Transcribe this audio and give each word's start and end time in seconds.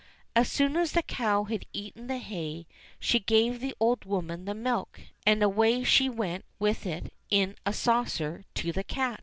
As 0.35 0.51
soon 0.51 0.77
as 0.77 0.93
the 0.93 1.03
cow 1.03 1.43
had 1.43 1.67
eaten 1.73 2.07
the 2.07 2.17
hay, 2.17 2.65
she 2.99 3.19
gave 3.19 3.59
the 3.59 3.75
old 3.79 4.03
woman 4.03 4.45
the 4.45 4.55
milk; 4.55 4.99
and 5.27 5.43
away 5.43 5.83
she 5.83 6.09
went 6.09 6.43
with 6.57 6.87
it 6.87 7.13
in 7.29 7.55
a 7.67 7.71
saucer 7.73 8.43
to 8.55 8.71
the 8.71 8.83
cat. 8.83 9.19